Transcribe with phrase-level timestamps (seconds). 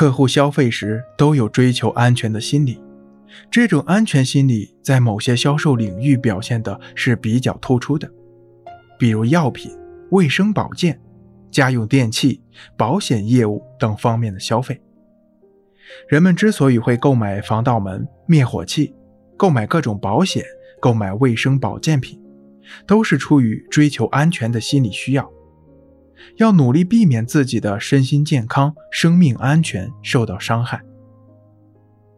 [0.00, 2.82] 客户消费时都有追求安全的心理，
[3.50, 8.10] 这种安全心理在某些销售领域表现的是比较突出的，
[8.98, 9.70] 比如药品、
[10.10, 10.98] 卫生保健、
[11.50, 12.42] 家用电器、
[12.78, 14.80] 保险业务等方面的消费。
[16.08, 18.94] 人们之所以会购买防盗门、灭火器，
[19.36, 20.42] 购买各种保险，
[20.80, 22.18] 购买卫生保健品，
[22.86, 25.30] 都是出于追求安全的心理需要。
[26.36, 30.80] 要努力避免自己的身心健康、生命安全受到伤害。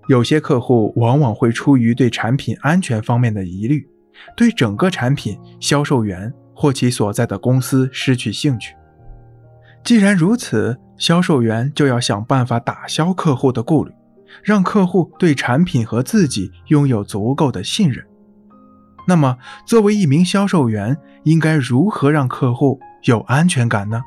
[0.08, 3.88] 有些客户往往会出于对产品安全方面的疑虑，
[4.36, 8.74] 对整个产品、销售员或其所在的公司失去兴趣。
[9.84, 13.92] 既然如此，销售员就要想办法打消客户的顾虑，
[14.42, 18.04] 让客户对产品和自己拥有足够的信任。
[19.06, 22.78] 那么，作为一名销售员，应该如何让客户？
[23.04, 24.00] 有安全感呢？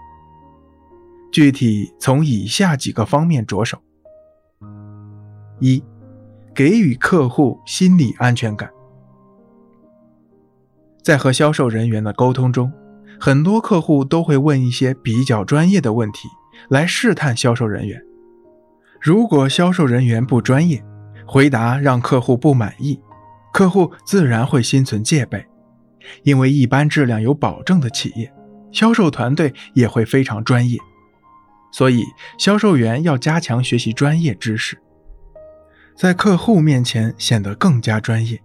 [1.32, 3.78] 具体从以下几个方面着手：
[5.60, 5.84] 一、
[6.54, 8.70] 给予客户心理安全感。
[11.04, 12.72] 在和销售人员的沟通中，
[13.20, 16.30] 很多客户都会问一些比较专业的问题
[16.70, 18.02] 来试探销售人员。
[19.02, 20.82] 如果销售人员不专业，
[21.28, 23.02] 回答让客户不满意，
[23.56, 25.48] 客户自然会心存戒备，
[26.24, 28.30] 因为一般质量有保证的企业。
[28.74, 30.78] 销售团队也会非常专业，
[31.72, 32.04] 所以
[32.38, 34.78] 销售员要加强学习专业知识，
[35.96, 38.42] 在客户面前显得更加专业，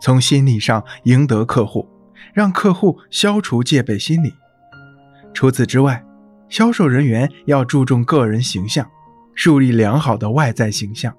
[0.00, 1.88] 从心理上赢得客户，
[2.32, 4.34] 让客户消除戒备心理。
[5.32, 6.04] 除此之外，
[6.48, 8.84] 销售人员要注重个人形象，
[9.36, 11.16] 树立良好的外在形象，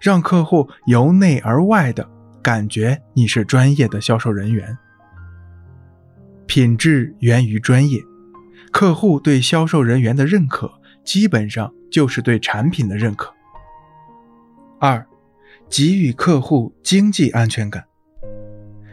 [0.00, 2.08] 让客户由内而外的
[2.42, 4.76] 感觉你是专业的销售人员。
[6.46, 8.00] 品质源于专业，
[8.70, 10.70] 客户对销售人员的认可，
[11.04, 13.32] 基本上就是对产品的认可。
[14.78, 15.06] 二，
[15.70, 17.84] 给予客户经济安全感。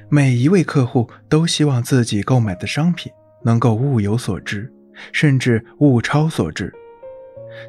[0.08, 3.12] 每一位客户都希望自己购买的商品
[3.44, 4.72] 能够物有所值，
[5.12, 6.74] 甚至物超所值，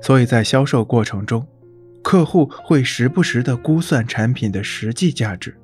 [0.00, 1.46] 所以在销售过程中，
[2.02, 5.59] 客户会时不时地估算产品的实际价值。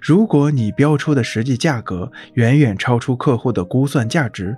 [0.00, 4.56] 如果你标出的实际价格远远超出客户的估算价值，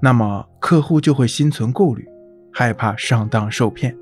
[0.00, 2.06] 那么客户就会心存顾虑，
[2.52, 3.96] 害怕上当受骗。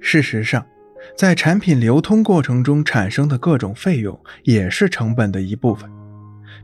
[0.00, 0.64] 事实上，
[1.16, 5.90] 在产品流通过程中产生的各种费用也是成本的一部分，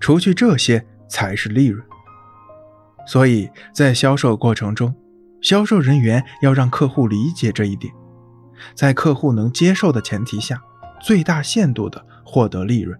[0.01, 1.85] 除去这些才是利润。
[3.07, 4.95] 所以在销售过程中，
[5.41, 7.93] 销售人员要让客户理解这一点，
[8.75, 10.63] 在客户能接受的前提下。
[11.03, 12.99] 最大限度的获得利润。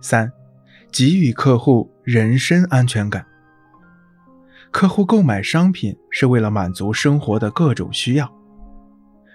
[0.00, 0.32] 三，
[0.90, 3.26] 给予客户人身安全感。
[4.70, 8.32] 客户购买商品是为了满足生活的各种需要，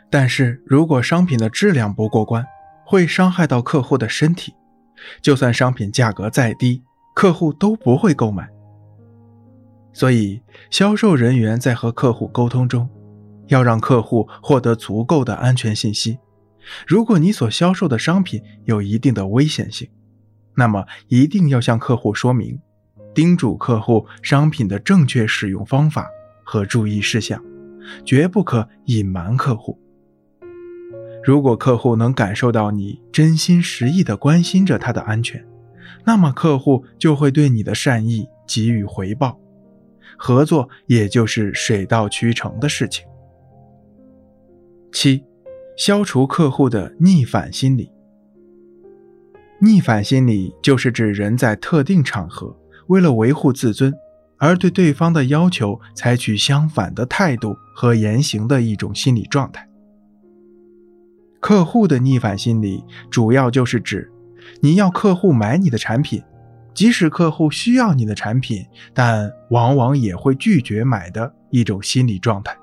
[0.10, 2.44] 但是如果商品的质量不过关，
[2.86, 4.56] 会伤害到客户的身体，
[5.22, 6.82] 就算商品价格再低，
[7.14, 8.50] 客户都不会购买。
[9.94, 12.90] 所以，销售人员在和客户沟通中，
[13.48, 16.18] 要让客户获得足够的安全信息。
[16.86, 19.90] 如果你所销售的商品有一定的危险性，
[20.56, 22.60] 那么一定要向客户说明，
[23.14, 26.08] 叮嘱客户商品的正确使用方法
[26.44, 27.44] 和注意事项，
[28.04, 29.80] 绝不可隐瞒客户。
[31.24, 35.46] 如果客户能感受到你真心实意地关心着他的安全，
[36.06, 39.40] 那么客户就会对你的善意给予回报，
[40.18, 43.06] 合作也就是水到渠成的事情。
[44.92, 45.24] 七。
[45.78, 47.92] 消除客户的逆反心理。
[49.62, 52.58] 逆反心理就是指人在特定场合
[52.88, 53.94] 为了维护自尊，
[54.38, 59.70] 而对对方的要求采取相反的态度和言行的一种心理状态。
[61.40, 64.12] 客户的逆反心理主要就是指
[64.62, 66.24] 你要客户买你的产品，
[66.74, 68.66] 即使客户需要你的产品，
[68.96, 72.58] 但往往也会拒绝买的一种心理状态。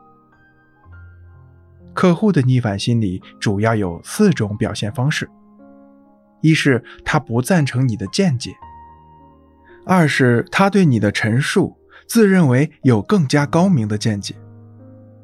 [1.95, 5.31] 客户的逆反心理主要有四种表现方式：
[6.43, 8.51] 一是他不赞成你的见解；
[9.87, 11.77] 二是他对你的陈述
[12.07, 14.35] 自认为有更加高明的见解；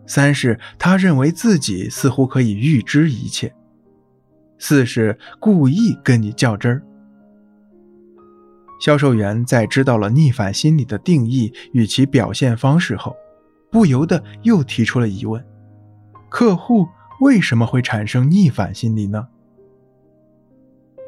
[0.06, 3.50] 三是他认为自己似乎可以预知一切；
[4.58, 6.82] 四是故意跟你较真儿。
[8.80, 13.14] 销售员在知道了逆反心理的定义与其表现方式后，
[13.70, 15.44] 不由得又提出了疑问。
[16.30, 16.88] 客户
[17.20, 19.28] 为什么会产生逆反心理呢？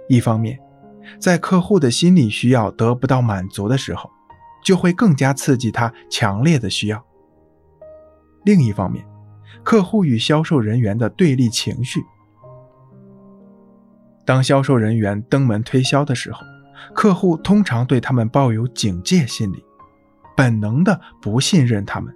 [0.09, 0.61] 一方面，
[1.19, 4.11] 在客户的心理需要得不到满足的时候，
[4.65, 6.99] 就会更加刺激他强烈的需要；
[8.45, 9.07] 另一方面，
[9.63, 12.05] 客户与销售人员的对立情绪。
[14.27, 16.41] 当销售人员登门推销的时候，
[16.93, 19.65] 客户通常对他们抱有警戒心理，
[20.37, 22.13] 本能的不信任他们。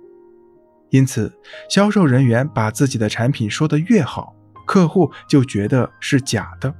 [0.96, 1.30] 因此，
[1.68, 4.34] 销售人员把自己的产品说得越好，
[4.66, 6.70] 客户就觉得是假的；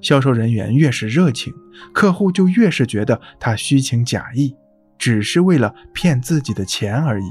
[0.00, 1.52] 销售人员越是热情，
[1.92, 4.56] 客户就越是觉得他虚情假意，
[4.96, 7.26] 只是为了骗自己的钱而已。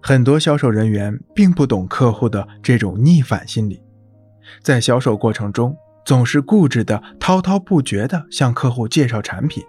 [0.00, 3.82] 很多销售人员并不懂客户的这种逆反心理，
[4.62, 9.60] 在销售过程中总是固执的滔滔不绝地向客户介绍产品，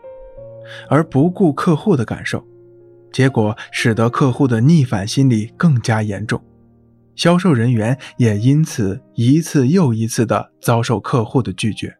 [0.87, 2.45] 而不顾客户的感受。
[3.11, 6.41] 结果使得客户的逆反心理更加严重，
[7.15, 11.95] 销售人员也因此一次又一次地遭受客户的拒绝。